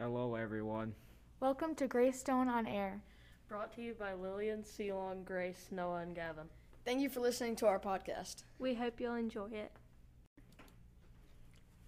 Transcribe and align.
Hello, 0.00 0.36
everyone. 0.36 0.94
Welcome 1.40 1.74
to 1.74 1.88
Greystone 1.88 2.46
on 2.46 2.68
Air. 2.68 3.02
Brought 3.48 3.74
to 3.74 3.82
you 3.82 3.94
by 3.98 4.14
Lillian, 4.14 4.62
Ceylon, 4.62 5.24
Grace, 5.24 5.66
Noah, 5.72 6.02
and 6.02 6.14
Gavin. 6.14 6.44
Thank 6.84 7.00
you 7.00 7.08
for 7.08 7.18
listening 7.18 7.56
to 7.56 7.66
our 7.66 7.80
podcast. 7.80 8.44
We 8.60 8.74
hope 8.74 9.00
you'll 9.00 9.16
enjoy 9.16 9.48
it. 9.50 9.72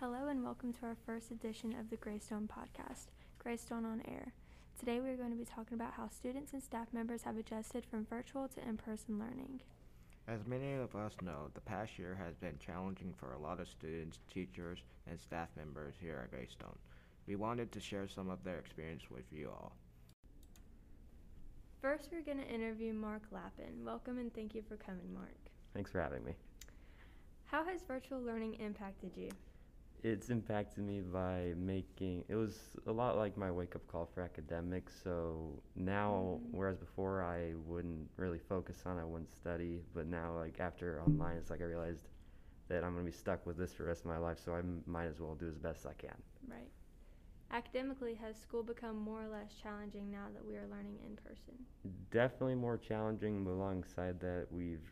Hello, 0.00 0.28
and 0.28 0.44
welcome 0.44 0.74
to 0.74 0.84
our 0.84 0.98
first 1.06 1.30
edition 1.30 1.74
of 1.80 1.88
the 1.88 1.96
Greystone 1.96 2.46
podcast, 2.46 3.06
Greystone 3.38 3.86
on 3.86 4.02
Air. 4.06 4.34
Today, 4.78 5.00
we 5.00 5.08
are 5.08 5.16
going 5.16 5.30
to 5.30 5.36
be 5.36 5.46
talking 5.46 5.72
about 5.74 5.94
how 5.94 6.10
students 6.10 6.52
and 6.52 6.62
staff 6.62 6.88
members 6.92 7.22
have 7.22 7.38
adjusted 7.38 7.86
from 7.86 8.04
virtual 8.04 8.48
to 8.48 8.68
in 8.68 8.76
person 8.76 9.18
learning. 9.18 9.62
As 10.28 10.46
many 10.46 10.74
of 10.74 10.94
us 10.94 11.14
know, 11.22 11.48
the 11.54 11.62
past 11.62 11.98
year 11.98 12.18
has 12.22 12.34
been 12.34 12.58
challenging 12.58 13.14
for 13.16 13.32
a 13.32 13.38
lot 13.38 13.60
of 13.60 13.68
students, 13.68 14.18
teachers, 14.30 14.80
and 15.08 15.18
staff 15.18 15.48
members 15.56 15.94
here 15.98 16.20
at 16.22 16.30
Greystone. 16.30 16.76
We 17.26 17.36
wanted 17.36 17.72
to 17.72 17.80
share 17.80 18.06
some 18.06 18.28
of 18.30 18.44
their 18.44 18.58
experience 18.58 19.10
with 19.10 19.24
you 19.32 19.48
all. 19.50 19.72
First, 21.80 22.08
we're 22.12 22.22
going 22.22 22.38
to 22.44 22.52
interview 22.52 22.92
Mark 22.92 23.22
Lappin. 23.30 23.84
Welcome 23.84 24.18
and 24.18 24.32
thank 24.34 24.54
you 24.54 24.62
for 24.62 24.76
coming, 24.76 25.12
Mark. 25.12 25.36
Thanks 25.74 25.90
for 25.90 26.00
having 26.00 26.24
me. 26.24 26.34
How 27.46 27.64
has 27.64 27.82
virtual 27.86 28.20
learning 28.22 28.54
impacted 28.54 29.16
you? 29.16 29.30
It's 30.02 30.28
impacted 30.28 30.84
me 30.84 31.00
by 31.00 31.54
making 31.56 32.24
it 32.28 32.34
was 32.34 32.76
a 32.86 32.92
lot 32.92 33.16
like 33.16 33.38
my 33.38 33.50
wake 33.50 33.74
up 33.74 33.86
call 33.86 34.04
for 34.04 34.22
academics. 34.22 34.92
So 35.02 35.62
now, 35.76 36.40
Mhm. 36.42 36.52
whereas 36.52 36.76
before 36.76 37.22
I 37.22 37.54
wouldn't 37.54 38.10
really 38.16 38.38
focus 38.38 38.82
on, 38.84 38.98
it, 38.98 39.00
I 39.00 39.04
wouldn't 39.04 39.30
study, 39.34 39.82
but 39.94 40.06
now 40.06 40.34
like 40.36 40.60
after 40.60 41.00
online, 41.00 41.36
it's 41.38 41.48
like 41.48 41.62
I 41.62 41.64
realized 41.64 42.08
that 42.68 42.84
I'm 42.84 42.92
gonna 42.92 43.04
be 43.06 43.12
stuck 43.12 43.46
with 43.46 43.56
this 43.56 43.72
for 43.72 43.84
the 43.84 43.88
rest 43.88 44.02
of 44.02 44.06
my 44.06 44.18
life. 44.18 44.38
So 44.38 44.54
I 44.54 44.58
m- 44.58 44.82
might 44.86 45.06
as 45.06 45.20
well 45.20 45.34
do 45.34 45.48
as 45.48 45.56
best 45.58 45.86
I 45.86 45.94
can. 45.94 46.22
Right. 46.46 46.70
Academically, 47.50 48.14
has 48.14 48.36
school 48.36 48.62
become 48.62 48.96
more 48.96 49.22
or 49.22 49.28
less 49.28 49.54
challenging 49.54 50.10
now 50.10 50.26
that 50.32 50.44
we 50.44 50.56
are 50.56 50.66
learning 50.66 50.98
in 51.04 51.16
person? 51.16 51.54
Definitely 52.10 52.54
more 52.54 52.76
challenging, 52.76 53.44
but 53.44 53.50
alongside 53.52 54.20
that, 54.20 54.46
we've 54.50 54.82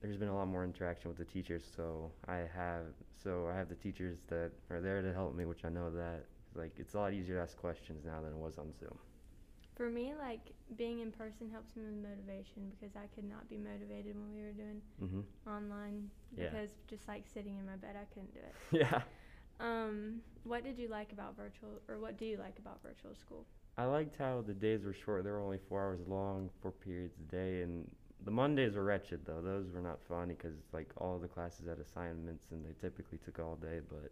there's 0.00 0.16
been 0.16 0.28
a 0.28 0.34
lot 0.34 0.46
more 0.48 0.64
interaction 0.64 1.08
with 1.08 1.18
the 1.18 1.24
teachers. 1.24 1.64
So 1.76 2.12
I 2.26 2.36
have 2.54 2.86
so 3.22 3.48
I 3.52 3.56
have 3.56 3.68
the 3.68 3.74
teachers 3.74 4.22
that 4.28 4.52
are 4.70 4.80
there 4.80 5.02
to 5.02 5.12
help 5.12 5.34
me, 5.34 5.44
which 5.44 5.64
I 5.64 5.68
know 5.68 5.90
that 5.90 6.26
like 6.54 6.72
it's 6.78 6.94
a 6.94 6.98
lot 6.98 7.12
easier 7.12 7.36
to 7.36 7.42
ask 7.42 7.56
questions 7.56 8.04
now 8.04 8.20
than 8.22 8.32
it 8.32 8.38
was 8.38 8.58
on 8.58 8.72
Zoom. 8.78 8.98
For 9.74 9.88
me, 9.90 10.14
like 10.18 10.52
being 10.76 11.00
in 11.00 11.12
person 11.12 11.48
helps 11.50 11.76
me 11.76 11.84
with 11.84 11.94
motivation 11.94 12.70
because 12.70 12.96
I 12.96 13.06
could 13.14 13.24
not 13.24 13.48
be 13.48 13.56
motivated 13.58 14.16
when 14.16 14.32
we 14.34 14.42
were 14.42 14.52
doing 14.52 14.82
Mm-hmm. 15.02 15.20
online 15.48 16.10
Yeah. 16.36 16.50
because 16.50 16.70
just 16.88 17.08
like 17.08 17.24
sitting 17.26 17.56
in 17.58 17.66
my 17.66 17.76
bed, 17.76 17.96
I 18.00 18.04
couldn't 18.12 18.32
do 18.34 18.40
it. 18.40 18.54
yeah. 18.72 19.02
Um, 19.60 20.20
what 20.44 20.62
did 20.64 20.78
you 20.78 20.88
like 20.88 21.12
about 21.12 21.36
virtual, 21.36 21.80
or 21.88 21.98
what 21.98 22.16
do 22.16 22.24
you 22.24 22.36
like 22.36 22.58
about 22.58 22.80
virtual 22.82 23.14
school? 23.14 23.44
I 23.76 23.84
liked 23.84 24.16
how 24.16 24.42
the 24.46 24.54
days 24.54 24.84
were 24.84 24.92
short. 24.92 25.24
They 25.24 25.30
were 25.30 25.40
only 25.40 25.58
four 25.68 25.84
hours 25.84 26.00
long, 26.06 26.50
four 26.62 26.72
periods 26.72 27.16
a 27.18 27.30
day, 27.30 27.62
and 27.62 27.88
the 28.24 28.30
Mondays 28.30 28.74
were 28.74 28.84
wretched 28.84 29.24
though. 29.24 29.40
Those 29.40 29.70
were 29.72 29.80
not 29.80 30.00
fun 30.08 30.28
because 30.28 30.56
like 30.72 30.90
all 30.96 31.18
the 31.18 31.28
classes 31.28 31.66
had 31.68 31.78
assignments 31.78 32.46
and 32.50 32.64
they 32.64 32.72
typically 32.80 33.18
took 33.18 33.38
all 33.38 33.56
day. 33.56 33.80
But 33.88 34.10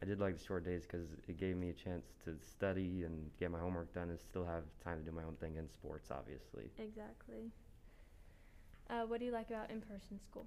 I 0.00 0.06
did 0.06 0.20
like 0.20 0.38
the 0.38 0.44
short 0.44 0.64
days 0.64 0.86
because 0.86 1.08
it 1.28 1.36
gave 1.38 1.56
me 1.56 1.70
a 1.70 1.72
chance 1.72 2.06
to 2.24 2.36
study 2.40 3.02
and 3.04 3.30
get 3.38 3.50
my 3.50 3.58
homework 3.58 3.92
done 3.92 4.10
and 4.10 4.20
still 4.20 4.44
have 4.44 4.62
time 4.82 4.98
to 4.98 5.04
do 5.04 5.10
my 5.10 5.24
own 5.24 5.34
thing 5.40 5.56
in 5.56 5.68
sports, 5.68 6.10
obviously. 6.10 6.70
Exactly. 6.78 7.50
Uh, 8.88 9.02
what 9.06 9.18
do 9.20 9.26
you 9.26 9.32
like 9.32 9.50
about 9.50 9.70
in-person 9.70 10.20
school? 10.20 10.46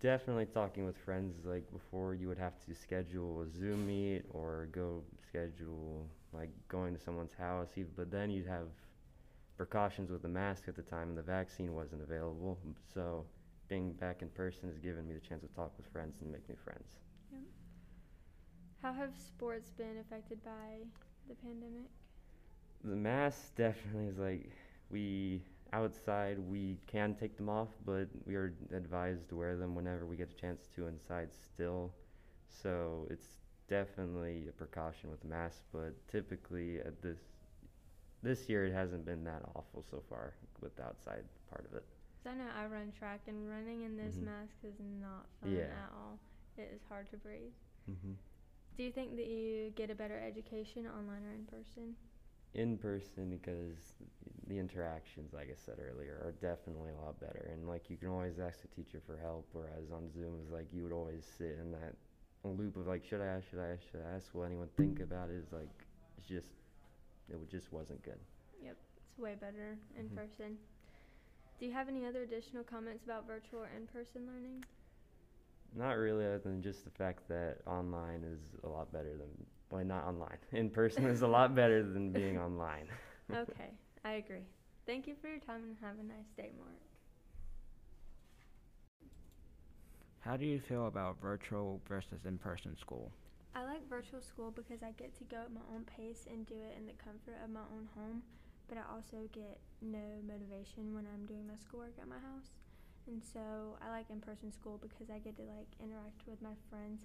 Definitely 0.00 0.46
talking 0.46 0.84
with 0.84 0.96
friends. 0.98 1.44
Like 1.44 1.70
before, 1.72 2.14
you 2.14 2.28
would 2.28 2.38
have 2.38 2.58
to 2.66 2.74
schedule 2.74 3.42
a 3.42 3.48
Zoom 3.48 3.86
meet 3.86 4.22
or 4.30 4.68
go 4.72 5.02
schedule 5.26 6.06
like 6.32 6.50
going 6.68 6.94
to 6.94 7.00
someone's 7.00 7.34
house. 7.34 7.70
But 7.96 8.10
then 8.10 8.30
you'd 8.30 8.46
have 8.46 8.68
precautions 9.56 10.10
with 10.10 10.22
the 10.22 10.28
mask 10.28 10.64
at 10.68 10.76
the 10.76 10.82
time, 10.82 11.10
and 11.10 11.18
the 11.18 11.22
vaccine 11.22 11.74
wasn't 11.74 12.02
available. 12.02 12.58
So 12.92 13.24
being 13.68 13.92
back 13.92 14.20
in 14.22 14.28
person 14.28 14.68
has 14.68 14.78
given 14.78 15.06
me 15.08 15.14
the 15.14 15.20
chance 15.20 15.42
to 15.42 15.48
talk 15.54 15.72
with 15.76 15.86
friends 15.86 16.20
and 16.22 16.30
make 16.30 16.48
new 16.48 16.56
friends. 16.64 16.98
How 18.82 18.92
have 18.92 19.12
sports 19.16 19.70
been 19.70 19.96
affected 20.00 20.44
by 20.44 20.84
the 21.28 21.34
pandemic? 21.36 21.88
The 22.84 22.96
mask 22.96 23.54
definitely 23.56 24.08
is 24.08 24.18
like 24.18 24.50
we 24.90 25.40
outside 25.74 26.38
we 26.38 26.78
can 26.86 27.14
take 27.14 27.36
them 27.36 27.48
off, 27.48 27.68
but 27.84 28.08
we 28.26 28.34
are 28.36 28.54
advised 28.72 29.28
to 29.30 29.36
wear 29.36 29.56
them 29.56 29.74
whenever 29.74 30.06
we 30.06 30.16
get 30.16 30.30
a 30.30 30.34
chance 30.34 30.68
to 30.76 30.86
inside 30.86 31.30
still. 31.34 31.92
So 32.48 33.06
it's 33.10 33.28
definitely 33.68 34.46
a 34.48 34.52
precaution 34.52 35.10
with 35.10 35.20
the 35.20 35.28
mask, 35.28 35.62
but 35.72 35.92
typically 36.08 36.78
at 36.80 37.02
this 37.02 37.18
this 38.22 38.48
year 38.48 38.64
it 38.64 38.72
hasn't 38.72 39.04
been 39.04 39.22
that 39.24 39.42
awful 39.54 39.84
so 39.90 40.02
far 40.08 40.32
with 40.62 40.74
the 40.76 40.82
outside 40.84 41.24
part 41.50 41.66
of 41.70 41.74
it. 41.76 41.84
'Cause 42.22 42.32
I 42.32 42.34
know 42.36 42.48
I 42.56 42.66
run 42.66 42.90
track, 42.92 43.20
and 43.26 43.50
running 43.50 43.82
in 43.82 43.96
this 43.96 44.16
Mhm. 44.16 44.24
mask 44.24 44.56
is 44.64 44.78
not 44.80 45.28
fun 45.40 45.50
Yeah. 45.52 45.84
at 45.84 45.90
all. 45.92 46.18
It 46.56 46.70
is 46.72 46.82
hard 46.84 47.10
to 47.10 47.18
breathe. 47.18 47.52
Mm-hmm. 47.90 48.14
Do 48.76 48.82
you 48.82 48.92
think 48.92 49.16
that 49.16 49.26
you 49.26 49.70
get 49.72 49.90
a 49.90 49.94
better 49.94 50.18
education 50.18 50.86
online 50.86 51.24
or 51.26 51.32
in 51.32 51.44
person? 51.46 51.96
In 52.54 52.78
person 52.78 53.30
because 53.30 53.94
the 54.46 54.58
interactions, 54.58 55.32
like 55.32 55.48
I 55.50 55.56
said 55.56 55.78
earlier, 55.80 56.20
are 56.24 56.32
definitely 56.40 56.90
a 56.92 57.04
lot 57.04 57.18
better. 57.20 57.50
And 57.52 57.68
like 57.68 57.90
you 57.90 57.96
can 57.96 58.08
always 58.08 58.38
ask 58.38 58.62
the 58.62 58.68
teacher 58.68 59.00
for 59.06 59.16
help, 59.16 59.48
whereas 59.52 59.90
on 59.92 60.10
Zoom 60.12 60.38
is 60.44 60.50
like 60.50 60.66
you 60.72 60.82
would 60.82 60.92
always 60.92 61.24
sit 61.38 61.58
in 61.60 61.72
that 61.72 61.94
loop 62.44 62.76
of 62.76 62.86
like, 62.86 63.04
should 63.04 63.20
I 63.20 63.26
ask, 63.26 63.48
should 63.50 63.58
I 63.58 63.70
ask, 63.72 63.82
should 63.90 64.00
I 64.00 64.14
ask? 64.16 64.34
Will 64.34 64.44
anyone 64.44 64.68
think 64.76 65.00
about 65.00 65.30
it? 65.30 65.36
Is 65.36 65.52
like 65.52 65.70
it's 66.18 66.28
just 66.28 66.48
it 67.28 67.50
just 67.50 67.72
wasn't 67.72 68.02
good. 68.02 68.18
Yep, 68.62 68.76
it's 68.96 69.18
way 69.18 69.34
better 69.34 69.78
in 69.98 70.08
Mhm. 70.08 70.16
person. 70.16 70.58
Do 71.58 71.66
you 71.66 71.72
have 71.72 71.88
any 71.88 72.04
other 72.04 72.22
additional 72.22 72.64
comments 72.64 73.04
about 73.04 73.26
virtual 73.26 73.60
or 73.60 73.68
in-person 73.76 74.26
learning? 74.26 74.64
Not 75.74 75.92
really, 75.92 76.24
other 76.26 76.38
than 76.38 76.62
just 76.62 76.84
the 76.84 76.90
fact 76.90 77.28
that 77.28 77.58
online 77.66 78.22
is 78.24 78.54
a 78.64 78.68
lot 78.68 78.92
better 78.92 79.16
than 79.16 79.28
well, 79.74 79.84
not 79.84 80.04
online. 80.06 80.38
In 80.52 80.70
person 80.70 81.04
is 81.06 81.22
a 81.22 81.26
lot 81.26 81.54
better 81.54 81.82
than 81.82 82.12
being 82.12 82.38
online. 82.38 82.86
okay, 83.34 83.70
I 84.04 84.12
agree. 84.12 84.46
Thank 84.86 85.08
you 85.08 85.14
for 85.20 85.28
your 85.28 85.40
time 85.40 85.64
and 85.64 85.76
have 85.82 85.98
a 85.98 86.04
nice 86.04 86.30
day, 86.36 86.52
Mark. 86.56 86.78
How 90.20 90.36
do 90.36 90.46
you 90.46 90.60
feel 90.60 90.86
about 90.86 91.20
virtual 91.20 91.80
versus 91.88 92.24
in 92.24 92.38
person 92.38 92.76
school? 92.76 93.10
I 93.54 93.64
like 93.64 93.88
virtual 93.88 94.20
school 94.22 94.52
because 94.52 94.82
I 94.82 94.92
get 94.92 95.16
to 95.18 95.24
go 95.24 95.38
at 95.38 95.52
my 95.52 95.60
own 95.74 95.84
pace 95.84 96.26
and 96.30 96.46
do 96.46 96.54
it 96.54 96.78
in 96.78 96.86
the 96.86 96.94
comfort 96.94 97.36
of 97.42 97.50
my 97.50 97.66
own 97.74 97.88
home, 97.96 98.22
but 98.68 98.78
I 98.78 98.82
also 98.94 99.28
get 99.32 99.58
no 99.82 100.22
motivation 100.26 100.94
when 100.94 101.04
I'm 101.12 101.26
doing 101.26 101.46
my 101.46 101.56
schoolwork 101.56 101.94
at 102.00 102.08
my 102.08 102.22
house. 102.22 102.54
And 103.06 103.20
so 103.22 103.76
I 103.84 103.90
like 103.90 104.06
in 104.08 104.20
person 104.20 104.50
school 104.52 104.78
because 104.80 105.10
I 105.10 105.18
get 105.18 105.36
to 105.36 105.42
like 105.42 105.68
interact 105.82 106.22
with 106.26 106.40
my 106.40 106.54
friends 106.70 107.02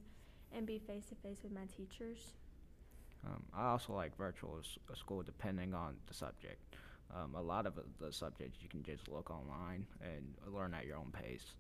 and 0.54 0.66
be 0.66 0.80
face 0.80 1.08
to 1.08 1.16
face 1.16 1.40
with 1.44 1.52
my 1.52 1.66
teachers. 1.66 2.39
Um, 3.26 3.44
I 3.54 3.72
also 3.72 3.94
like 3.94 4.16
virtual 4.18 4.60
uh, 4.90 4.96
school 4.96 5.24
depending 5.24 5.74
on 5.74 5.96
the 6.08 6.14
subject. 6.14 6.76
Um, 7.16 7.36
a 7.36 7.42
lot 7.42 7.66
of 7.66 7.78
uh, 7.78 7.82
the 8.00 8.14
subjects 8.14 8.60
you 8.62 8.70
can 8.70 8.84
just 8.84 9.08
look 9.08 9.32
online 9.32 9.86
and 10.02 10.54
learn 10.54 10.74
at 10.74 10.86
your 10.86 10.98
own 10.98 11.12
pace. 11.12 11.56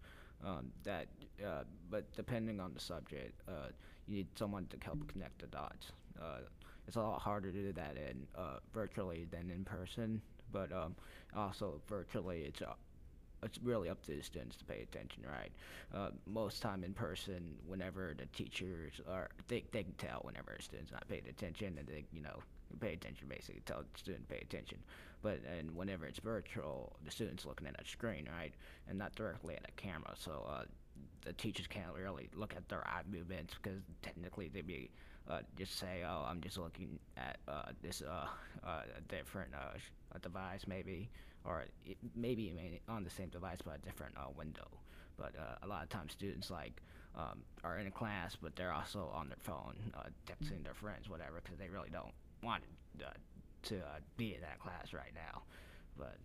Um, 0.45 0.71
that, 0.83 1.07
uh, 1.45 1.63
but 1.89 2.11
depending 2.15 2.59
on 2.59 2.73
the 2.73 2.79
subject, 2.79 3.41
uh, 3.47 3.69
you 4.07 4.17
need 4.17 4.27
someone 4.35 4.67
to 4.67 4.77
help 4.83 5.05
connect 5.11 5.41
the 5.41 5.47
dots. 5.47 5.91
Uh, 6.21 6.39
it's 6.87 6.95
a 6.95 7.01
lot 7.01 7.19
harder 7.19 7.51
to 7.51 7.57
do 7.57 7.73
that 7.73 7.97
in 7.97 8.25
uh, 8.35 8.59
virtually 8.73 9.27
than 9.29 9.49
in 9.49 9.65
person. 9.65 10.21
But 10.51 10.71
um, 10.71 10.95
also 11.35 11.81
virtually, 11.87 12.41
it's 12.41 12.61
it's 13.43 13.59
really 13.63 13.89
up 13.89 14.03
to 14.05 14.15
the 14.15 14.21
students 14.23 14.55
to 14.57 14.65
pay 14.65 14.81
attention, 14.81 15.23
right? 15.27 15.51
Uh, 15.93 16.09
most 16.25 16.61
time 16.61 16.83
in 16.83 16.93
person, 16.93 17.55
whenever 17.67 18.13
the 18.17 18.25
teachers 18.27 19.01
are, 19.09 19.29
they, 19.47 19.63
they 19.71 19.83
can 19.83 19.93
tell 19.93 20.21
whenever 20.23 20.51
a 20.51 20.61
student's 20.61 20.91
not 20.91 21.07
paying 21.07 21.27
attention, 21.29 21.75
and 21.77 21.87
they, 21.87 22.05
you 22.11 22.21
know, 22.21 22.39
pay 22.79 22.93
attention 22.93 23.27
basically, 23.27 23.61
tell 23.65 23.79
the 23.79 23.99
student 23.99 24.27
to 24.27 24.35
pay 24.35 24.41
attention. 24.41 24.77
But 25.21 25.39
and 25.57 25.75
whenever 25.75 26.05
it's 26.05 26.19
virtual, 26.19 26.95
the 27.03 27.11
student's 27.11 27.45
looking 27.45 27.67
at 27.67 27.79
a 27.81 27.85
screen, 27.85 28.27
right, 28.37 28.53
and 28.87 28.97
not 28.97 29.15
directly 29.15 29.55
at 29.55 29.65
a 29.67 29.81
camera, 29.81 30.13
so 30.17 30.45
uh, 30.49 30.63
the 31.25 31.33
teachers 31.33 31.67
can't 31.67 31.93
really 31.93 32.29
look 32.35 32.53
at 32.55 32.67
their 32.69 32.85
eye 32.87 33.01
movements 33.11 33.53
because 33.61 33.79
technically 34.01 34.49
they'd 34.53 34.67
be 34.67 34.89
uh, 35.29 35.39
just 35.57 35.77
say, 35.77 36.03
oh, 36.07 36.25
I'm 36.27 36.41
just 36.41 36.57
looking 36.57 36.97
at 37.17 37.37
uh, 37.47 37.71
this 37.81 38.01
uh, 38.01 38.25
uh, 38.65 38.81
different 39.07 39.51
uh, 39.53 40.17
device 40.21 40.65
maybe, 40.67 41.09
or 41.45 41.65
it, 41.85 41.97
maybe 42.15 42.53
on 42.87 43.03
the 43.03 43.09
same 43.09 43.29
device 43.29 43.59
but 43.63 43.75
a 43.75 43.77
different 43.79 44.15
uh, 44.17 44.29
window. 44.37 44.67
But 45.17 45.33
uh, 45.37 45.63
a 45.63 45.67
lot 45.67 45.83
of 45.83 45.89
times 45.89 46.13
students 46.13 46.49
like 46.49 46.81
um, 47.15 47.43
are 47.63 47.77
in 47.77 47.87
a 47.87 47.91
class, 47.91 48.37
but 48.39 48.55
they're 48.55 48.73
also 48.73 49.11
on 49.13 49.27
their 49.27 49.39
phone, 49.39 49.75
uh, 49.93 50.09
texting 50.25 50.63
their 50.63 50.73
friends, 50.73 51.09
whatever, 51.09 51.41
because 51.43 51.57
they 51.57 51.69
really 51.69 51.89
don't 51.89 52.13
want 52.43 52.63
uh, 53.03 53.09
to 53.63 53.77
uh, 53.77 53.99
be 54.15 54.35
in 54.35 54.41
that 54.41 54.59
class 54.59 54.93
right 54.93 55.11
now. 55.13 55.41
But 55.97 56.15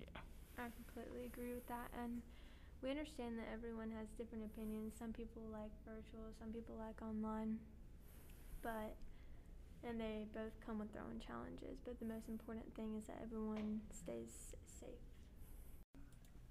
yeah. 0.00 0.20
I 0.58 0.68
completely 0.74 1.26
agree 1.26 1.54
with 1.54 1.66
that. 1.68 1.90
And 2.02 2.22
we 2.82 2.90
understand 2.90 3.38
that 3.38 3.46
everyone 3.52 3.90
has 3.90 4.08
different 4.18 4.44
opinions. 4.44 4.94
Some 4.98 5.12
people 5.12 5.42
like 5.52 5.70
virtual, 5.86 6.32
some 6.40 6.50
people 6.50 6.74
like 6.78 7.00
online. 7.02 7.58
But 8.62 8.96
and 9.86 10.00
they 10.00 10.26
both 10.34 10.52
come 10.64 10.78
with 10.78 10.92
their 10.92 11.02
own 11.02 11.20
challenges, 11.24 11.78
but 11.84 11.98
the 11.98 12.06
most 12.06 12.28
important 12.28 12.74
thing 12.74 12.94
is 12.96 13.04
that 13.06 13.18
everyone 13.22 13.80
stays 13.90 14.54
safe. 14.80 14.88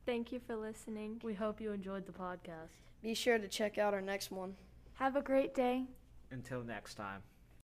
Thank 0.06 0.32
you 0.32 0.40
for 0.40 0.56
listening. 0.56 1.22
We 1.24 1.34
hope 1.36 1.62
you 1.62 1.72
enjoyed 1.72 2.06
the 2.06 2.12
podcast. 2.12 2.72
Be 3.02 3.14
sure 3.14 3.38
to 3.38 3.48
check 3.48 3.78
out 3.78 3.94
our 3.94 4.02
next 4.02 4.32
one. 4.32 4.56
Have 4.96 5.16
a 5.16 5.22
great 5.22 5.54
day. 5.54 5.86
Until 6.32 6.64
next 6.64 6.96
time. 6.96 7.22